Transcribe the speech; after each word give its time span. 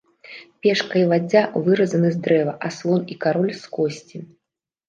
Пешка 0.65 0.95
і 1.01 1.03
ладдзя 1.11 1.43
выразаны 1.67 2.09
з 2.15 2.21
дрэва, 2.29 2.57
а 2.69 2.73
слон 2.79 3.01
і 3.17 3.19
кароль 3.27 3.55
з 3.63 3.75
косці. 3.77 4.17